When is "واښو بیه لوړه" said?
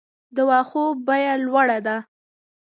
0.49-1.77